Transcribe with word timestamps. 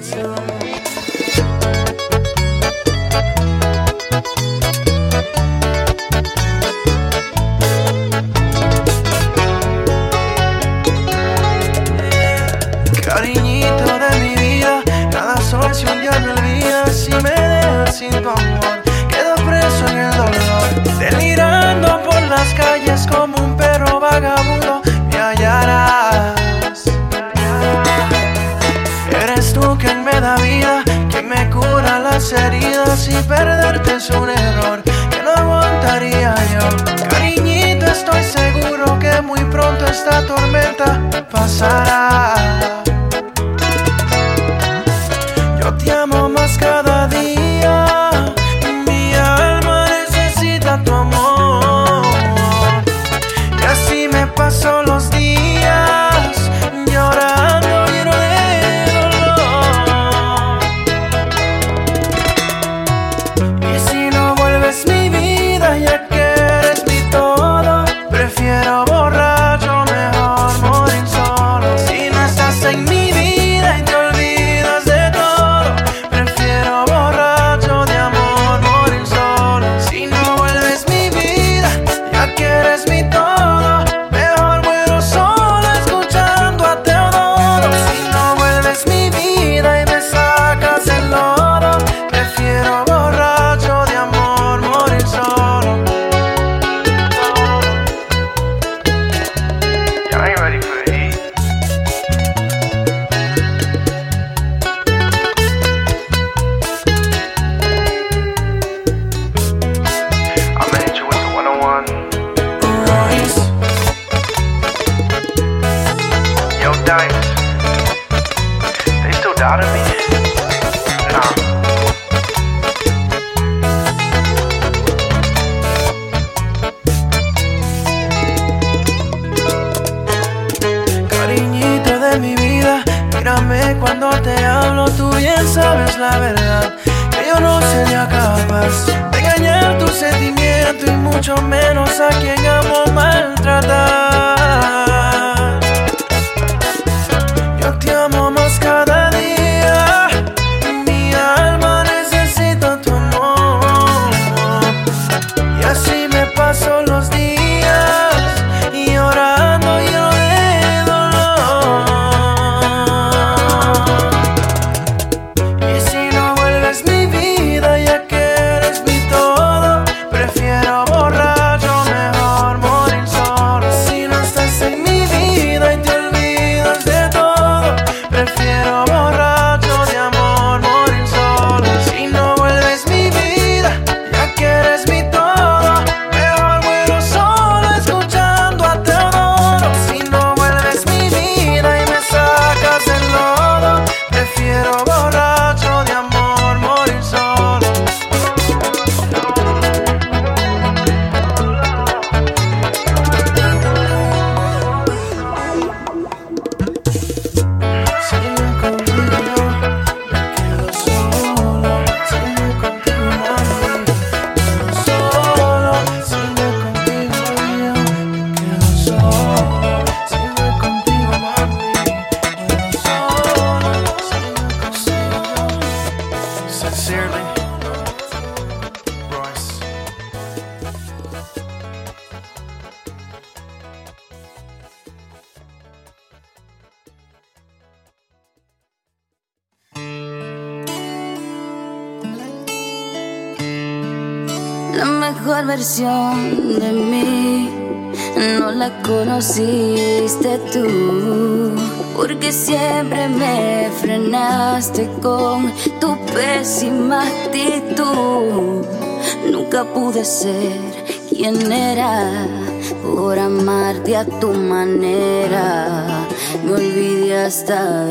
Time. 0.00 0.77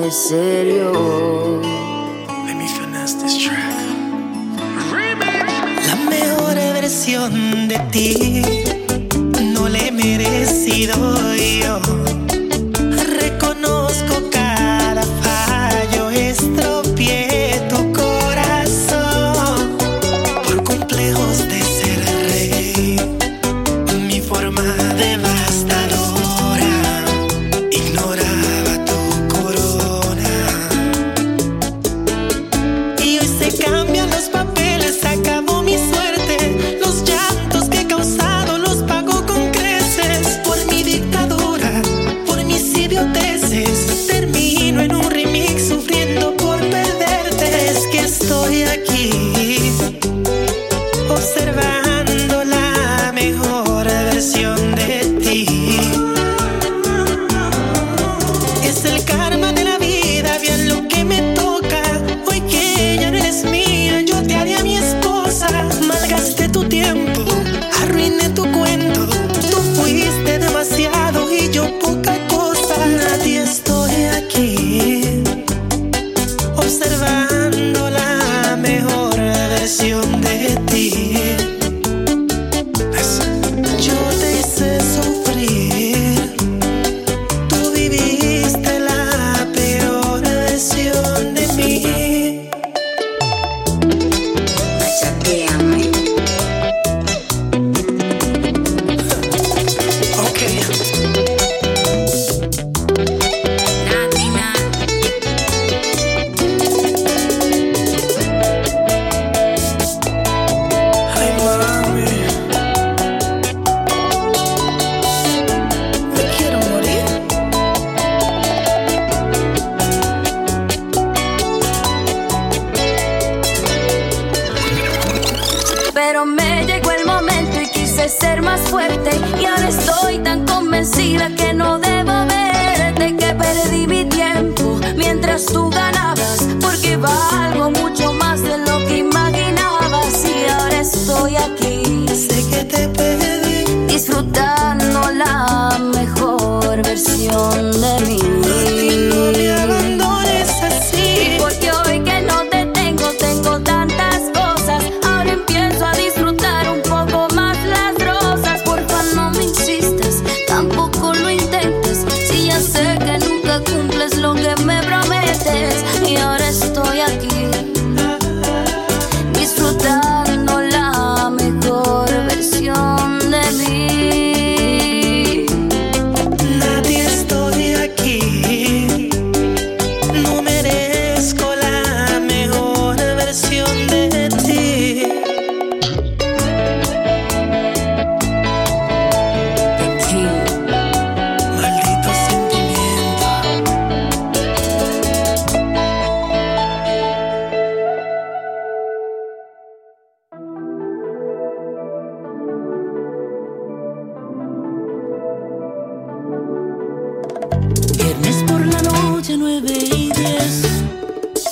Hasta 0.08 0.57
this 43.14 43.52
is 43.52 44.17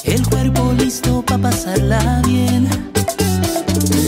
el 0.03 0.27
cuerpo 0.29 0.73
listo 0.77 1.21
para 1.21 1.43
pasarla 1.43 2.21
bien. 2.25 2.67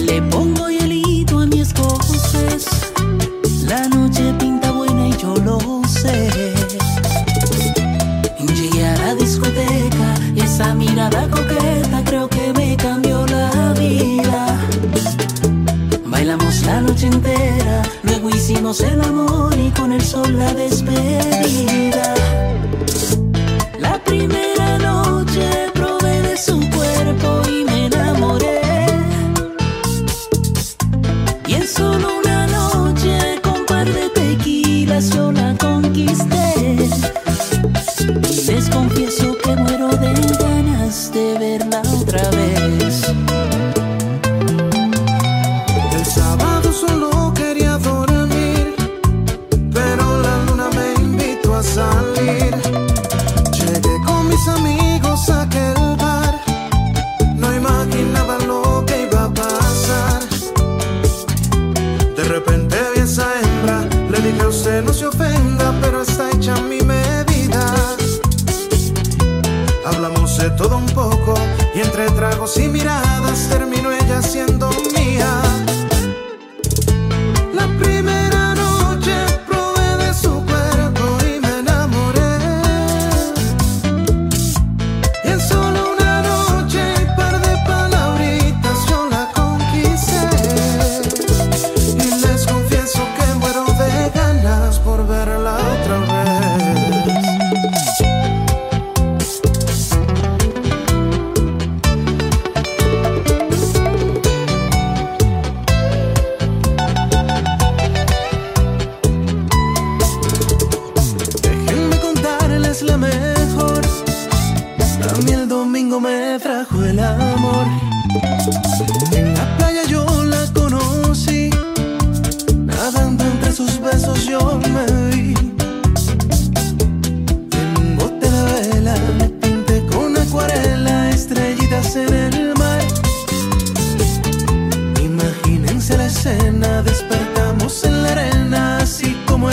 Le 0.06 0.22
pongo 0.24 0.70
hielito 0.70 1.40
a 1.40 1.46
mi 1.46 1.62
escocés, 1.62 2.66
la 3.66 3.88
noche 3.90 4.34
pinta 4.40 4.72
buena 4.72 5.10
y 5.10 5.18
yo 5.18 5.36
lo 5.38 5.60
sé. 5.88 6.30
Llegué 8.56 8.86
a 8.86 8.98
la 8.98 9.16
discoteca, 9.16 10.14
esa 10.36 10.74
mirada 10.74 11.30
coqueta 11.30 12.04
creo 12.06 12.28
que 12.30 12.54
me 12.54 12.78
cambió 12.78 13.26
la 13.28 13.74
vida. 13.74 14.58
Bailamos 16.06 16.64
la 16.64 16.82
noche 16.82 17.08
entera, 17.08 17.82
luego 18.04 18.30
hicimos 18.30 18.82
el 18.82 19.02
amor 19.02 19.56
y 19.58 19.70
con 19.72 19.92
el 19.92 20.02
sol 20.02 20.38
la 20.38 20.54
despedida. 20.54 22.47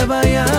Surabaya 0.05 0.54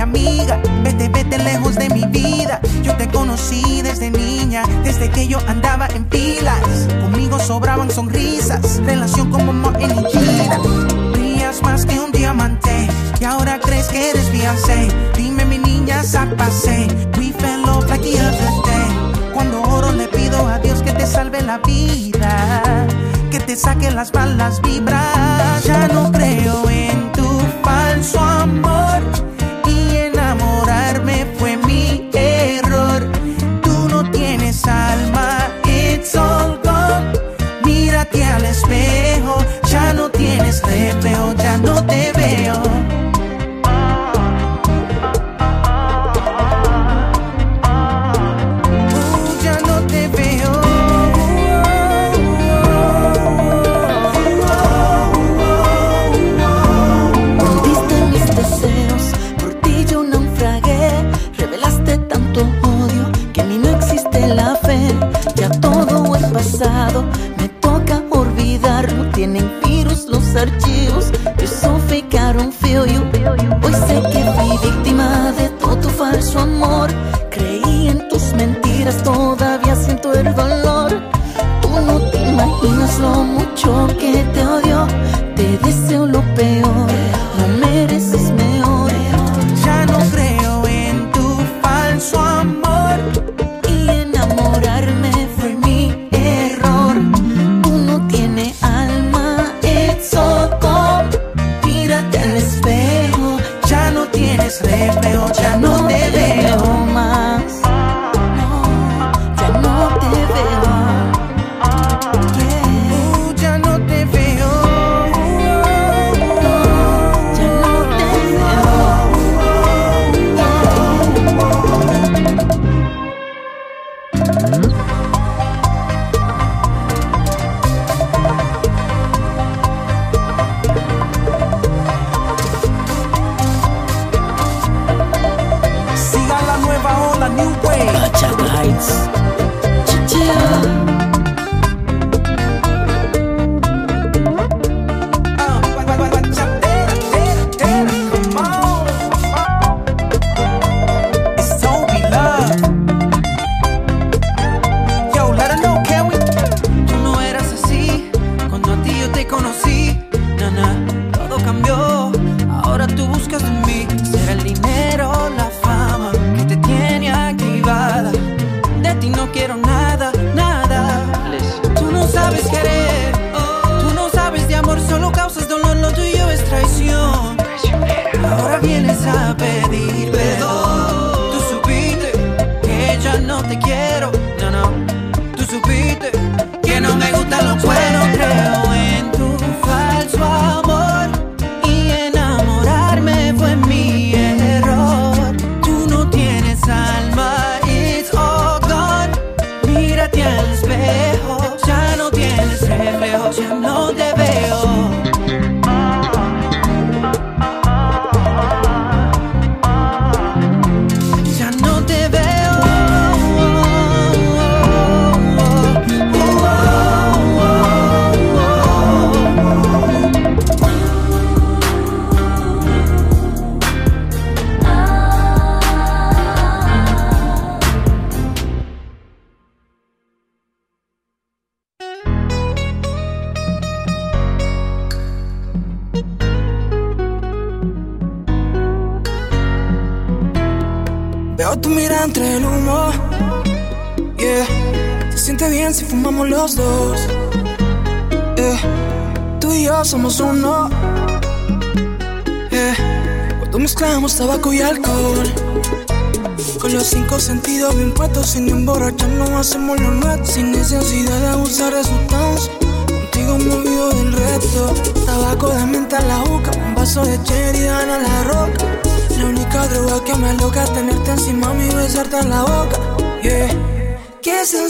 amiga. 0.00 0.60
Vete, 0.82 1.08
vete 1.08 1.38
lejos 1.38 1.76
de 1.76 1.88
mi 1.90 2.04
vida. 2.06 2.60
Yo 2.82 2.96
te 2.96 3.08
conocí 3.08 3.82
desde 3.82 4.10
niña, 4.10 4.62
desde 4.84 5.10
que 5.10 5.26
yo 5.28 5.38
andaba 5.46 5.88
en 5.88 6.04
pilas. 6.04 6.88
Conmigo 7.02 7.38
sobraban 7.38 7.90
sonrisas, 7.90 8.80
relación 8.84 9.30
como 9.30 9.52
Martin 9.52 9.90
y 9.90 10.18
Gina. 10.18 10.58
Brillas 11.12 11.62
más 11.62 11.84
que 11.86 11.98
un 11.98 12.12
diamante 12.12 12.88
y 13.20 13.24
ahora 13.24 13.58
crees 13.60 13.86
que 13.88 14.10
eres 14.10 14.28
fiancé. 14.30 14.88
Dime, 15.16 15.44
mi 15.44 15.58
niña, 15.58 16.02
zapase. 16.02 16.86
We 17.18 17.32
fell 17.32 17.64
off 17.68 17.88
like 17.88 18.02
the 18.02 18.20
other. 18.20 19.32
Cuando 19.32 19.62
oro 19.62 19.92
le 19.92 20.08
pido 20.08 20.46
a 20.48 20.58
Dios 20.58 20.82
que 20.82 20.92
te 20.92 21.06
salve 21.06 21.42
la 21.42 21.58
vida, 21.58 22.86
que 23.30 23.40
te 23.40 23.56
saque 23.56 23.90
las 23.90 24.12
balas 24.12 24.60
vibras. 24.62 25.64
Ya 25.64 25.88
no 25.88 26.10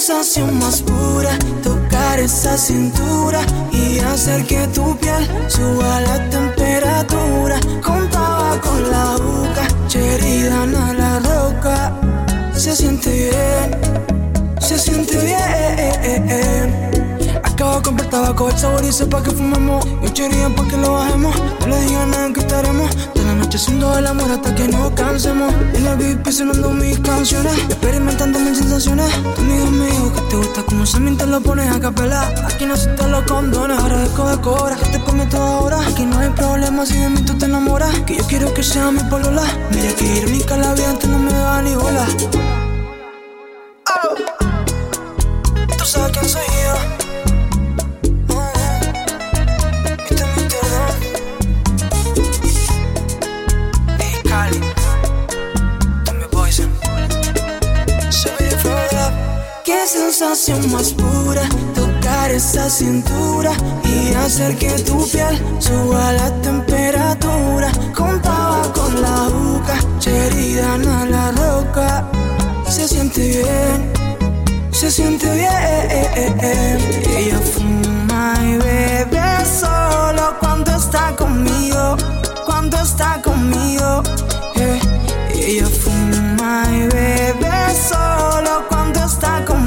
sensación 0.07 0.57
más 0.61 0.83
pura 0.83 1.37
tocar 1.65 2.21
esa 2.21 2.57
cintura 2.57 3.41
y 3.73 3.99
hacer 3.99 4.47
que 4.47 4.65
tu 4.69 4.97
piel 4.99 5.29
suba 5.49 6.01
la 6.01 6.31
temperatura. 6.31 7.59
Con 7.83 8.09
tabaco 8.09 8.69
en 8.79 8.91
la 8.93 9.17
boca, 9.17 9.67
cherry 9.89 10.43
dan 10.45 10.77
a 10.77 10.93
la 10.95 11.19
roca. 11.19 11.93
Se 12.55 12.77
siente 12.77 13.11
bien, 13.11 13.81
se 14.61 14.79
siente 14.79 15.17
bien. 15.25 16.87
Acabo 17.43 17.77
de 17.77 17.83
comprar 17.83 18.09
tabaco, 18.09 18.49
el 18.49 18.57
sabor 18.57 18.85
y 18.85 18.93
sepa 18.93 19.21
que 19.25 19.33
fumamos. 19.33 19.85
Y 19.87 20.07
un 20.07 20.13
cherry 20.13 20.37
pa' 20.55 20.69
que 20.69 20.77
lo 20.77 20.93
bajemos. 20.93 21.35
No 21.61 21.67
le 21.67 21.81
digan 21.81 22.11
nada 22.13 22.33
que 22.33 22.41
estaremos. 22.41 23.06
Noche 23.57 23.99
el 24.01 24.07
amor 24.07 24.31
hasta 24.31 24.55
que 24.55 24.69
nos 24.69 24.91
cansemos. 24.91 25.51
En 25.73 25.87
el 25.87 25.97
VIP 25.97 26.29
sonando 26.29 26.73
mis 26.73 26.99
canciones. 26.99 27.57
Experimentando 27.71 28.39
mis 28.39 28.59
sensaciones. 28.59 29.11
Tu 29.35 29.41
amigo 29.41 29.71
dijo 29.71 30.13
que 30.13 30.21
te 30.29 30.37
gusta 30.37 30.63
como 30.65 30.85
se 30.85 31.01
miente 31.01 31.27
lo 31.27 31.41
pones 31.41 31.75
a 31.75 31.81
capela. 31.81 32.29
Aquí 32.47 32.67
no 32.67 32.75
existen 32.75 33.11
los 33.11 33.25
condones, 33.25 33.79
agradezco 33.79 34.29
de 34.29 34.41
cobra. 34.43 34.77
Que 34.77 34.91
te 34.91 34.99
prometo 34.99 35.39
ahora. 35.39 35.81
Aquí 35.89 36.05
no 36.05 36.19
hay 36.19 36.29
problema 36.31 36.85
si 36.85 36.99
de 36.99 37.09
mí 37.09 37.23
tú 37.23 37.33
te 37.39 37.47
enamoras. 37.47 37.99
Que 38.01 38.19
yo 38.19 38.27
quiero 38.27 38.53
que 38.53 38.63
sea 38.63 38.91
mi 38.91 39.01
polola. 39.05 39.45
Mira 39.71 39.91
que 39.95 40.05
irónica 40.05 40.59
la 40.59 40.75
vida 40.75 40.91
antes 40.91 41.09
no 41.09 41.19
me 41.19 41.33
da 41.33 41.63
ni 41.63 41.75
bola. 41.77 42.07
Sensación 60.47 60.73
más 60.73 60.93
pura 60.93 61.43
tocar 61.75 62.31
esa 62.31 62.71
cintura 62.71 63.51
y 63.83 64.15
hacer 64.15 64.57
que 64.57 64.71
tu 64.83 65.05
piel 65.09 65.37
suba 65.59 66.13
la 66.13 66.31
temperatura. 66.41 67.71
Con 67.95 68.21
tabaco 68.23 68.87
en 68.89 69.03
la 69.03 69.29
boca, 69.29 69.75
cherry 69.99 70.55
dan 70.55 70.87
a 70.87 71.05
la 71.07 71.33
roca. 71.33 72.09
Se 72.69 72.87
siente 72.87 73.27
bien, 73.29 73.93
se 74.71 74.91
siente 74.91 75.27
bien. 75.35 75.51
Ella 77.19 77.41
fuma 77.41 78.35
y 78.43 78.57
bebe 78.59 79.45
solo 79.61 80.37
cuando 80.39 80.77
está 80.77 81.17
conmigo, 81.17 81.97
cuando 82.45 82.77
está 82.77 83.21
conmigo. 83.21 84.03
eh. 84.55 84.79
Ella 85.35 85.67
fuma 85.67 86.65
y 86.71 86.87
bebe 86.95 87.75
solo 87.89 88.65
cuando 88.69 89.05
está 89.05 89.45
conmigo, 89.45 89.66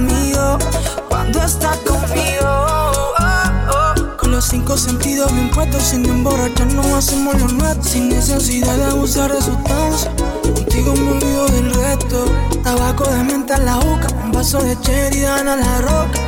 está 1.46 1.72
conmigo. 1.86 2.46
Oh, 2.46 3.14
oh. 3.20 4.18
Con 4.18 4.32
los 4.32 4.46
cinco 4.46 4.78
sentidos 4.78 5.28
sentido 5.30 5.42
bien 5.42 5.52
puesto, 5.52 5.80
sin 5.80 6.06
emborracharnos 6.06 6.86
hacemos 6.88 7.40
lo 7.40 7.48
nuestro, 7.48 7.84
sin 7.84 8.10
necesidad 8.10 8.76
de 8.76 8.86
abusar 8.86 9.32
de 9.32 9.42
sustancia. 9.42 10.12
Contigo 10.44 10.94
me 10.96 11.12
olvido 11.12 11.48
del 11.48 11.74
resto. 11.74 12.26
Tabaco 12.64 13.06
de 13.10 13.24
menta 13.24 13.56
en 13.56 13.66
la 13.66 13.76
boca, 13.78 14.08
un 14.24 14.32
vaso 14.32 14.62
de 14.62 14.80
cherry, 14.82 15.22
dana 15.22 15.56
la 15.56 15.82
roca. 15.82 16.20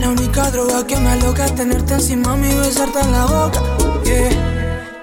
La 0.00 0.10
única 0.10 0.50
droga 0.50 0.86
que 0.86 0.96
me 0.96 1.10
aloca 1.10 1.44
es 1.46 1.54
tenerte 1.54 1.94
encima 1.94 2.36
mío 2.36 2.52
y 2.52 2.66
besarte 2.66 3.00
en 3.00 3.12
la 3.12 3.26
boca. 3.26 3.62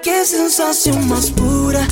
Qué 0.02 0.24
sensación 0.24 1.08
más 1.08 1.30
pura 1.30 1.86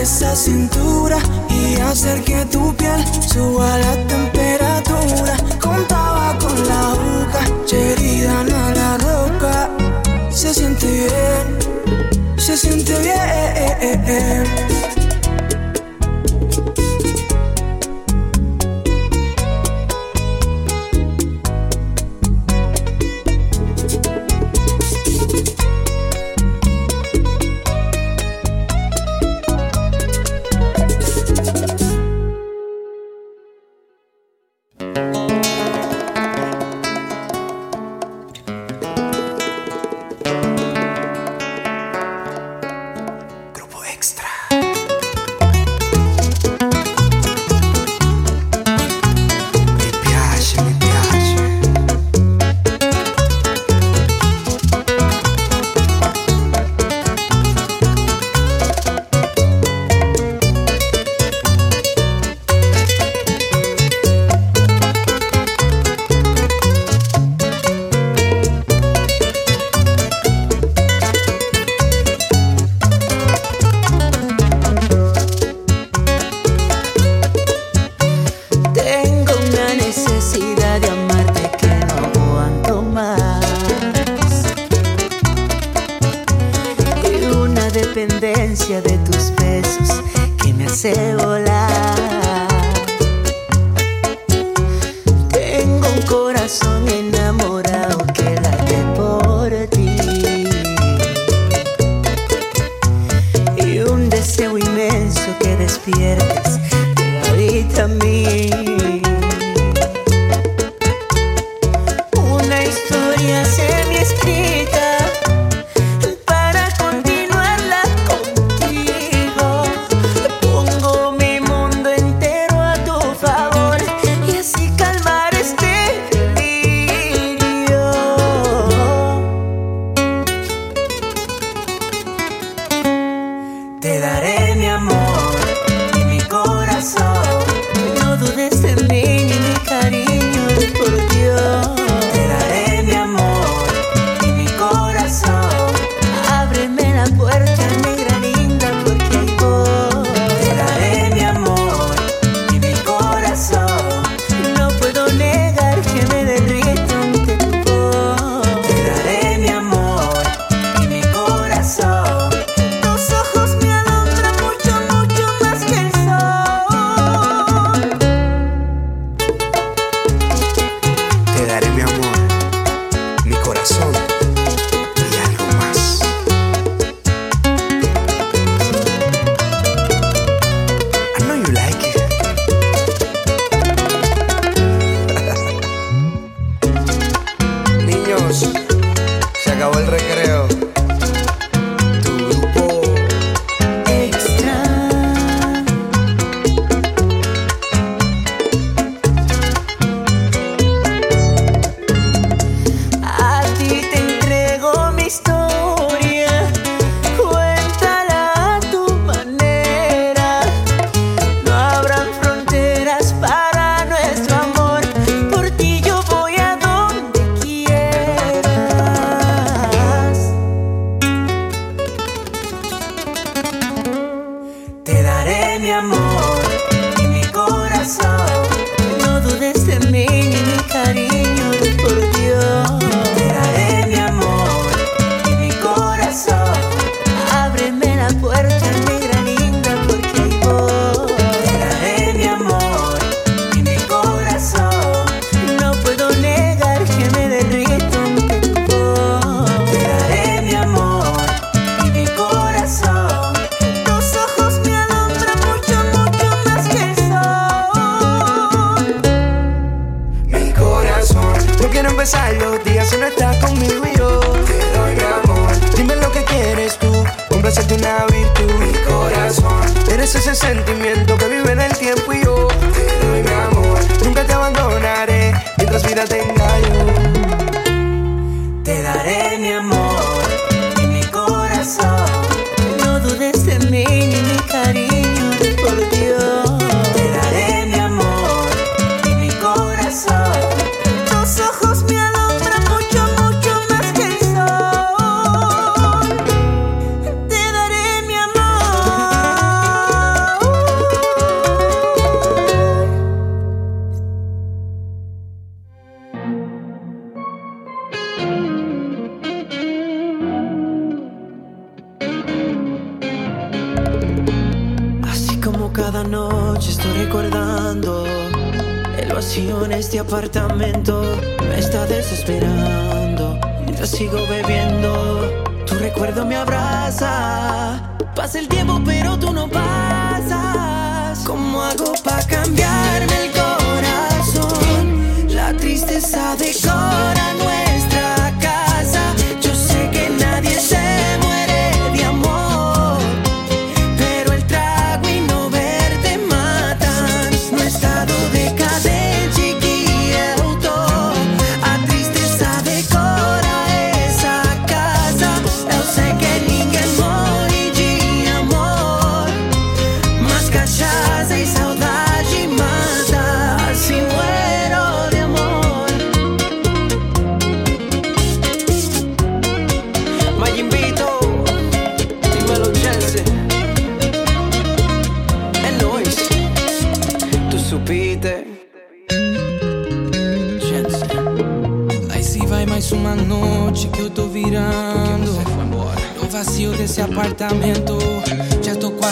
esa 0.00 0.34
cintura 0.34 1.18
y 1.50 1.78
hacer 1.80 2.24
que 2.24 2.44
tu 2.46 2.74
piel 2.74 3.04
suba 3.30 3.76
la 3.78 3.94
temperatura. 4.06 5.36
Contaba 5.60 6.38
con 6.38 6.68
la 6.68 6.94
boca, 6.94 7.44
cherry, 7.66 8.22
dana 8.22 8.74
la 8.74 8.98
roca. 8.98 9.70
Se 10.30 10.54
siente 10.54 10.86
bien, 10.86 12.38
se 12.38 12.56
siente 12.56 12.94
bien. 13.00 14.89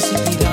possibilidad. 0.01 0.48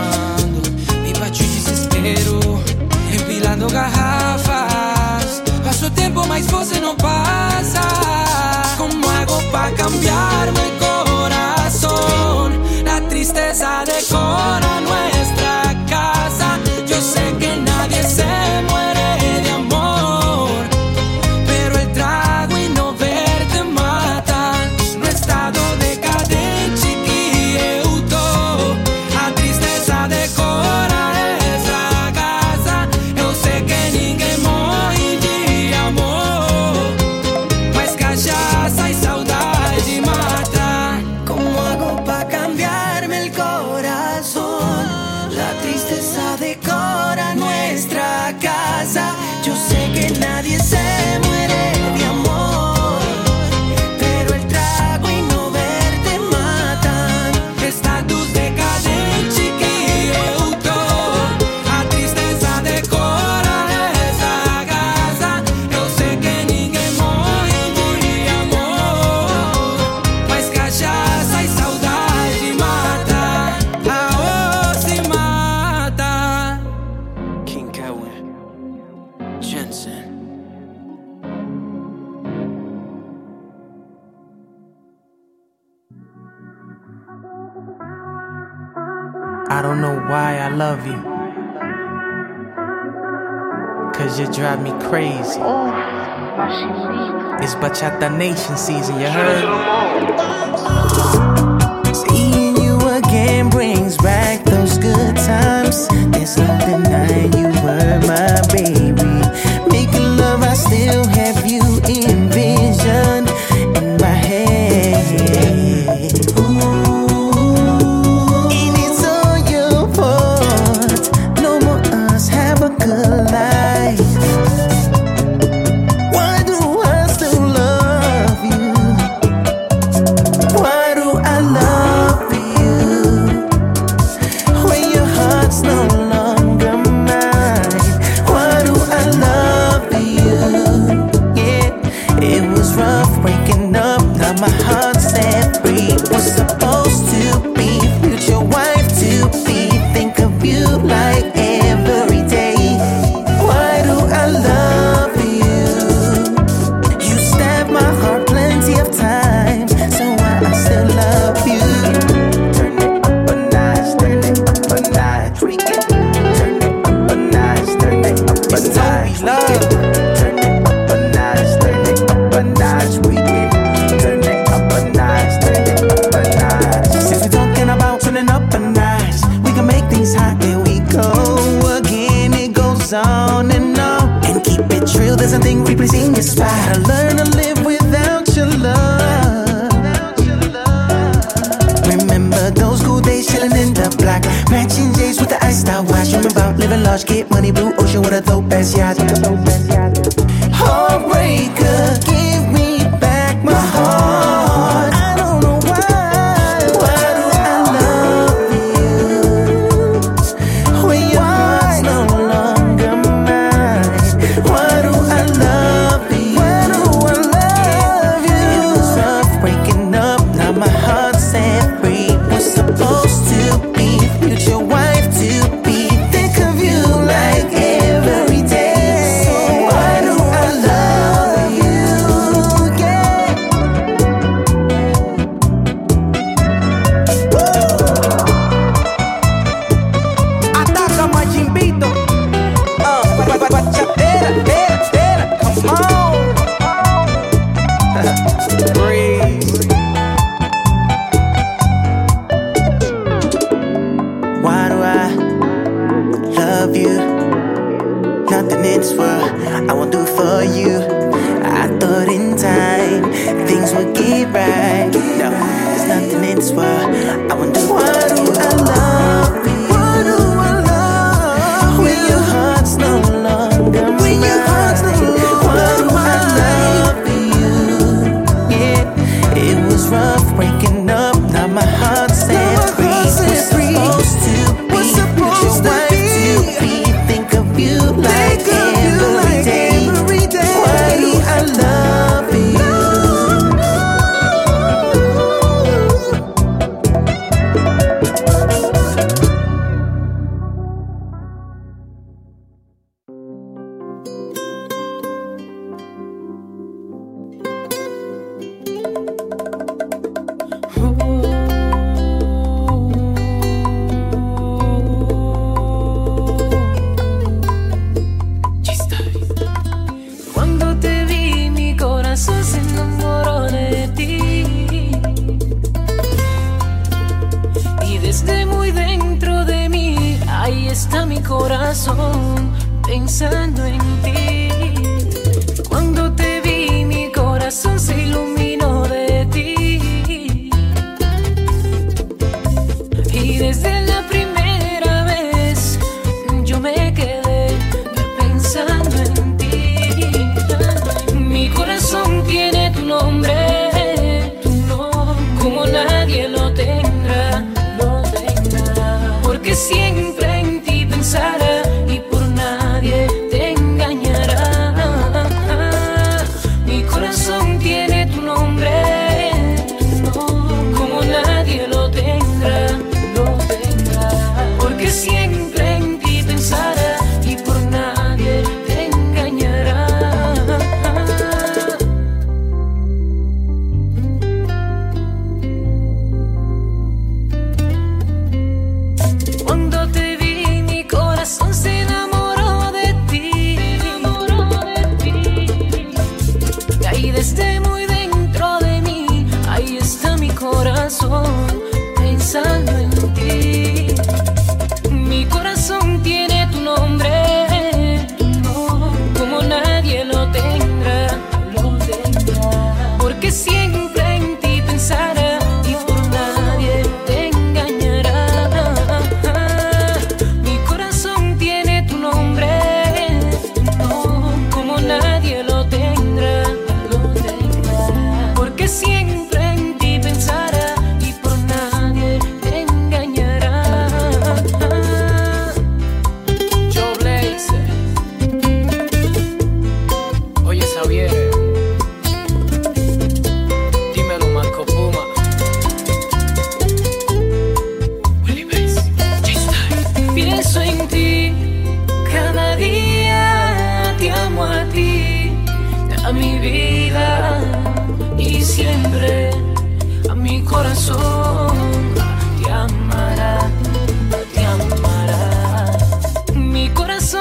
Corazón 331.27 332.53
pensando 332.85 333.65
en 333.65 333.79
ti. 334.01 334.44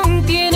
Corazón 0.05 0.23
tiene 0.27 0.54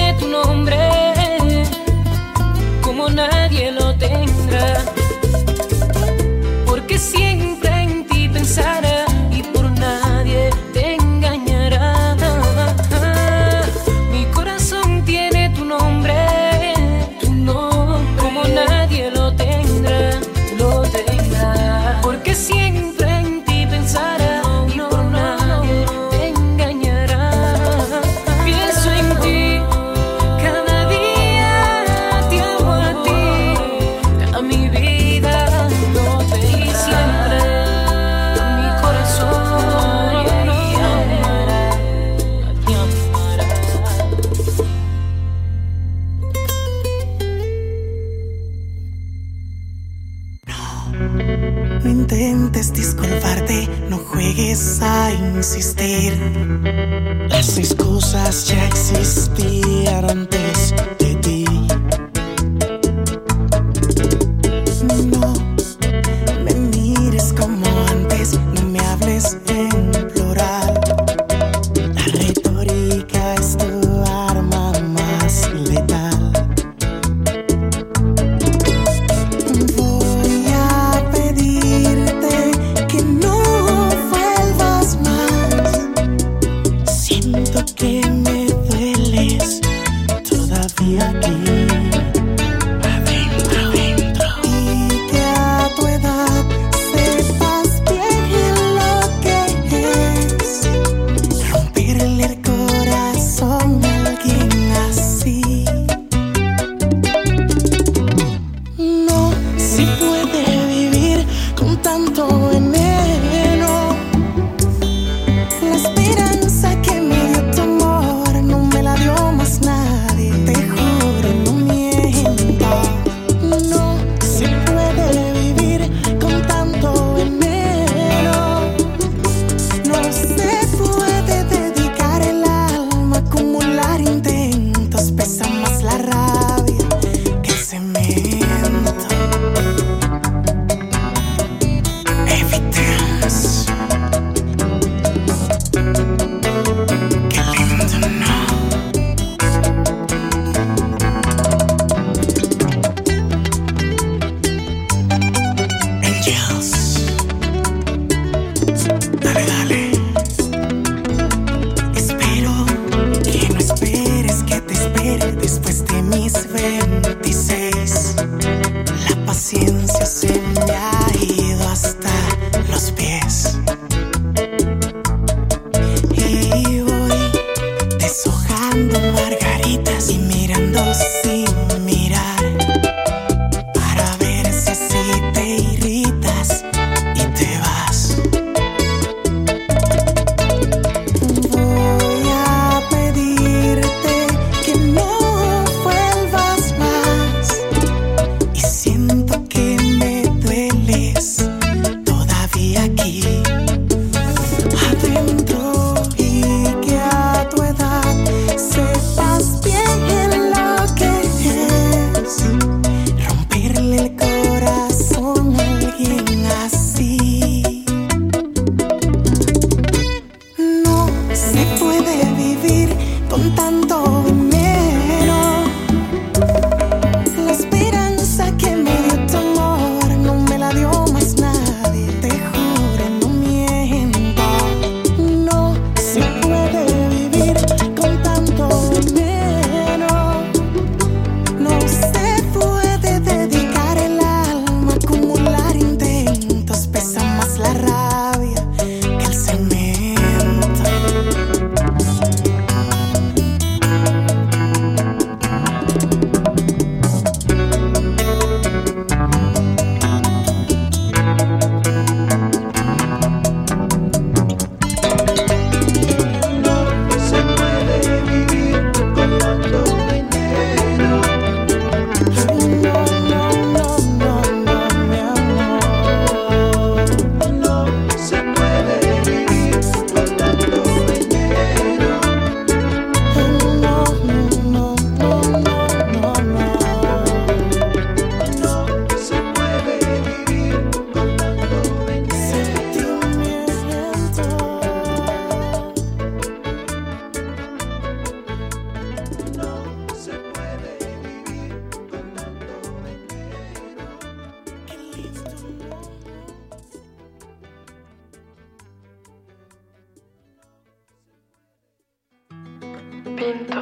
instinto. 313.48 313.80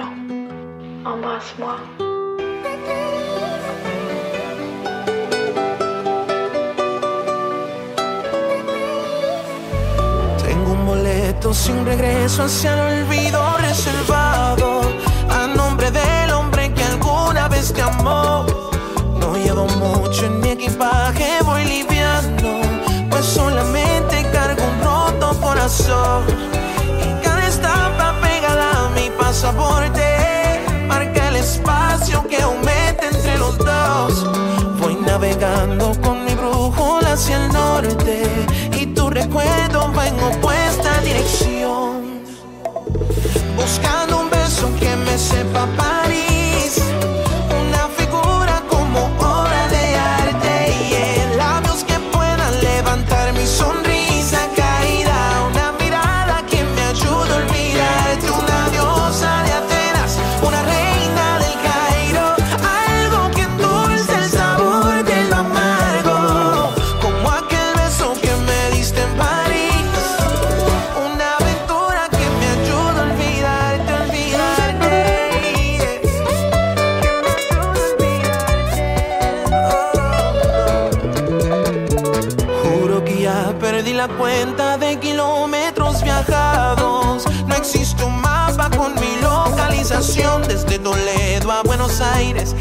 Amas-moi. 1.04 1.76
Tengo 10.44 10.72
un 10.72 10.86
boleto 10.86 11.54
sin 11.54 11.84
regreso 11.84 12.44
hacia 12.44 12.74
el 12.74 13.04
olvido 13.04 13.40
reservado 13.58 14.80
a 15.30 15.46
nombre 15.46 15.90
del 15.90 16.30
hombre 16.32 16.72
que 16.72 16.82
alguna 16.82 17.48
vez 17.48 17.72
te 17.72 17.82
amó 17.82 18.55
pasaporte 29.36 30.64
marca 30.88 31.28
el 31.28 31.36
espacio 31.36 32.26
que 32.26 32.40
aumenta 32.40 33.06
entre 33.06 33.36
los 33.36 33.58
dos. 33.58 34.24
Voy 34.80 34.94
navegando 34.94 35.92
con 36.00 36.24
mi 36.24 36.34
brújula 36.34 37.12
hacia 37.12 37.44
el 37.44 37.52
norte 37.52 38.22
y 38.80 38.86
tu 38.86 39.10
recuerdo 39.10 39.92
va 39.92 40.08
en 40.08 40.18
opuesta 40.20 41.02
dirección. 41.02 42.22
Buscando 43.56 44.20
un 44.22 44.30
beso 44.30 44.70
que 44.80 44.96
me 44.96 45.18
sepa 45.18 45.66
aires. 92.16 92.55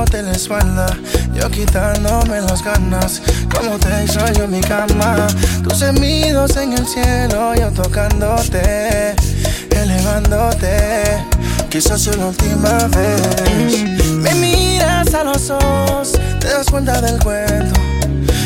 Acariciándote 0.00 0.22
la 0.22 0.32
espalda. 0.32 0.86
Yo 1.34 1.50
quitándome 1.50 2.40
las 2.40 2.62
ganas. 2.62 3.22
Como 3.54 3.78
te 3.78 4.02
extraño 4.02 4.44
en 4.44 4.50
mi 4.50 4.60
cama. 4.60 5.26
Tus 5.62 5.80
gemidos 5.80 6.56
en 6.56 6.72
el 6.72 6.86
cielo. 6.86 7.54
Yo 7.54 7.70
tocándote. 7.70 9.14
Elevándote. 9.70 11.24
Quizás 11.68 12.02
sea 12.02 12.14
la 12.14 12.26
última 12.26 12.88
vez. 12.88 13.84
Me 14.16 14.34
miras 14.34 15.12
a 15.14 15.24
los 15.24 15.50
ojos. 15.50 16.12
Te 16.40 16.48
das 16.48 16.66
cuenta 16.70 17.00
del 17.00 17.18
cuento. 17.22 17.80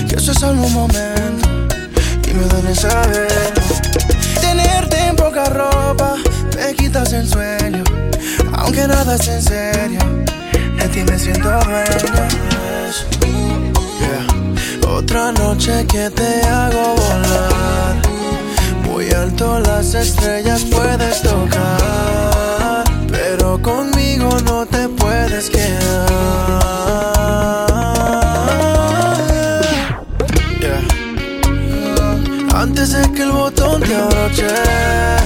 Que 0.08 0.16
eso 0.16 0.32
es 0.32 0.38
solo 0.38 0.62
un 0.62 0.72
momento. 0.72 1.48
Y 2.28 2.34
me 2.34 2.44
duele 2.46 2.74
saber. 2.74 3.54
Tenerte 4.40 4.98
en 5.06 5.16
poca 5.16 5.44
ropa. 5.46 6.16
Me 6.56 6.74
quitas 6.74 7.12
el 7.12 7.28
sueño. 7.28 7.84
Aunque 8.56 8.86
nada 8.86 9.16
es 9.16 9.28
en 9.28 9.42
serio, 9.42 10.23
ti 10.94 11.02
me 11.10 11.18
siento 11.18 11.48
dueño. 11.48 12.28
Otra 14.86 15.32
noche 15.32 15.84
que 15.86 16.08
te 16.10 16.42
hago 16.46 16.94
volar. 16.94 17.96
Muy 18.84 19.10
alto 19.10 19.58
las 19.58 19.94
estrellas 19.94 20.64
puedes 20.70 21.20
tocar, 21.22 22.84
pero 23.10 23.60
conmigo 23.60 24.38
no 24.44 24.64
te 24.66 24.88
puedes 24.88 25.50
quedar. 25.50 26.64
Antes 32.54 32.92
de 32.92 33.12
que 33.12 33.22
el 33.22 33.32
botón 33.32 33.82
te 33.82 33.94
abroche 33.96 35.23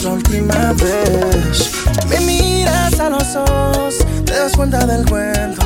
es 0.00 0.04
la 0.04 0.12
última 0.12 0.72
vez. 0.72 1.70
Me 2.08 2.20
miras 2.20 2.98
a 3.00 3.10
los 3.10 3.36
ojos, 3.36 3.98
te 4.24 4.32
das 4.32 4.52
cuenta 4.56 4.86
del 4.86 5.04
cuento, 5.06 5.62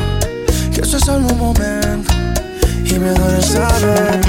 que 0.74 0.80
eso 0.80 0.96
es 0.96 1.04
solo 1.04 1.26
un 1.28 1.38
momento. 1.38 2.12
Y 2.84 2.98
me 2.98 3.10
duele 3.10 3.42
saber 3.42 4.20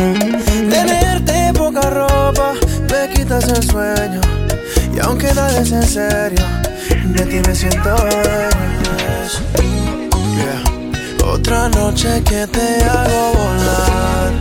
Tenerte 0.71 1.53
poca 1.53 1.89
ropa 1.89 2.53
Me 2.89 3.13
quitas 3.13 3.47
el 3.49 3.61
sueño 3.61 4.21
y 4.95 4.99
aunque 5.01 5.27
es 5.27 5.71
en 5.71 5.83
serio, 5.83 6.43
de 7.07 7.25
ti 7.25 7.41
me 7.45 7.53
siento 7.53 7.95
yeah. 10.37 11.27
Otra 11.27 11.67
noche 11.69 12.23
que 12.23 12.47
te 12.47 12.83
hago 12.85 13.33
volar. 13.33 14.31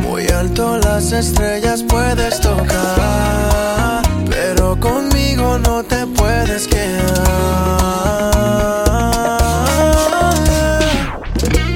Muy 0.00 0.26
alto 0.28 0.78
las 0.78 1.12
estrellas 1.12 1.84
puedes 1.86 2.40
tocar, 2.40 4.02
conmigo 4.86 5.58
no 5.58 5.82
te 5.82 6.06
puedes 6.06 6.66
quedar. 6.66 7.06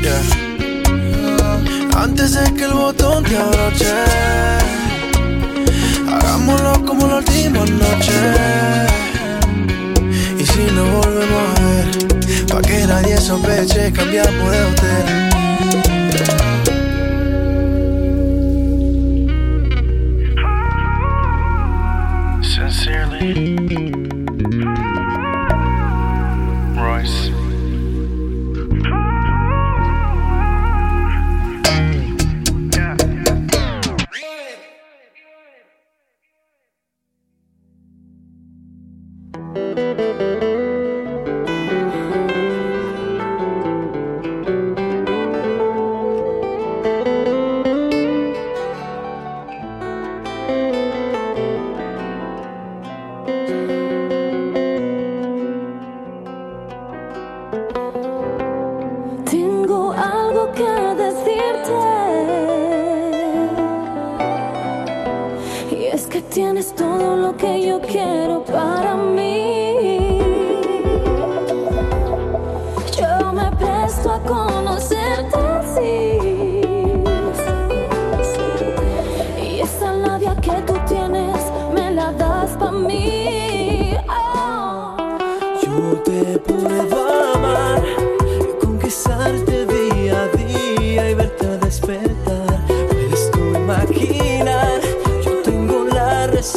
Yeah. 0.04 0.22
Antes 2.02 2.32
de 2.34 2.54
que 2.54 2.64
el 2.64 2.72
botón 2.72 3.24
te 3.24 3.36
abroche 3.36 3.94
Hagámoslo 6.12 6.84
como 6.86 7.06
la 7.06 7.16
última 7.16 7.64
noche. 7.84 8.18
Y 10.38 10.44
si 10.46 10.62
no 10.74 10.84
volvemos 10.96 11.42
a 11.48 11.60
ver, 11.64 11.86
pa' 12.48 12.62
que 12.62 12.86
nadie 12.86 13.16
sospeche, 13.18 13.92
cambiamos 13.92 14.50
de 14.50 14.62
hotel. 14.64 15.29
tienes 66.30 66.72
todo 66.74 67.16
lo 67.16 67.36
que 67.36 67.66
yo 67.66 67.80
quiero. 67.80 68.44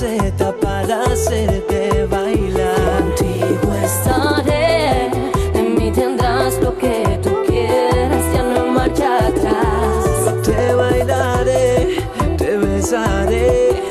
receta 0.04 0.54
para 0.60 1.04
hacerte 1.04 2.06
bailar. 2.10 3.00
Contigo 3.00 3.74
estaré, 3.84 5.12
en 5.54 5.76
mí 5.76 5.92
tendrás 5.92 6.62
lo 6.62 6.78
que 6.78 7.20
tú 7.24 7.32
quieras, 7.48 8.24
ya 8.34 8.44
no 8.44 8.66
marcha 8.68 9.28
atrás. 9.28 10.44
Te 10.44 10.74
bailaré, 10.74 11.98
te 12.38 12.58
besaré, 12.58 13.84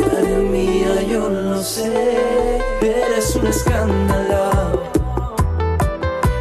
cara 0.00 0.38
mía, 0.50 1.02
yo 1.10 1.28
lo 1.28 1.62
sé, 1.62 2.58
eres 2.80 3.34
un 3.36 3.46
escándalo. 3.46 4.82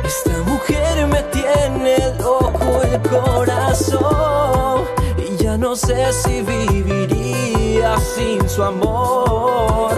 Esta 0.05 0.37
mujer 0.45 1.07
me 1.07 1.21
tiene 1.37 1.97
loco 2.19 2.81
el 2.83 3.01
corazón 3.09 4.83
y 5.17 5.43
ya 5.43 5.57
no 5.57 5.75
sé 5.75 6.13
si 6.13 6.41
viviría 6.41 7.58
vida 7.79 7.97
sin 7.97 8.49
su 8.49 8.61
amor. 8.61 9.95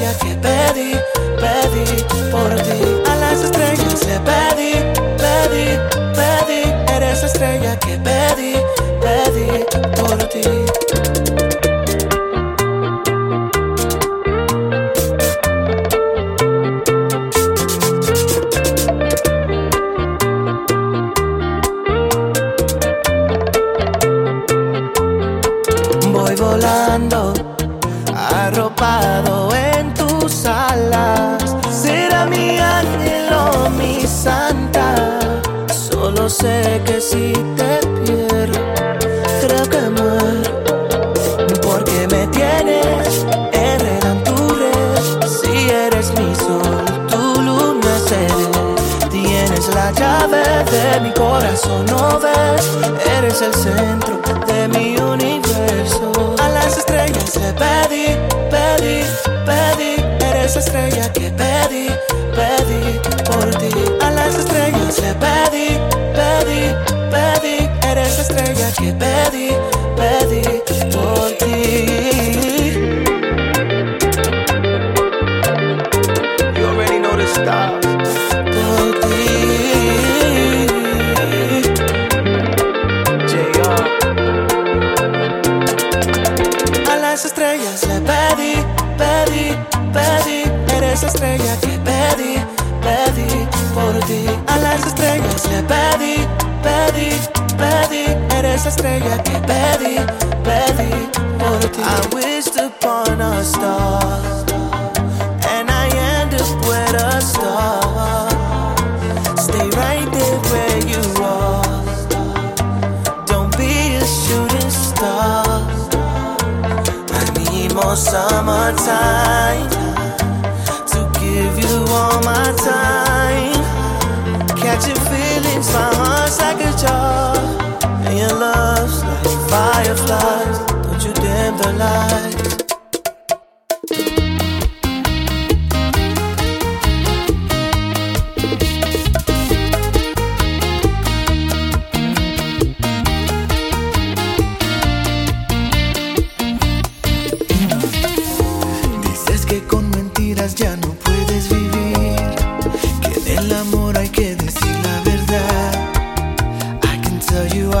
Que 0.00 0.34
pedí, 0.34 0.92
pedí 1.36 2.04
por 2.30 2.54
ti. 2.62 2.89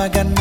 extravagant 0.00 0.39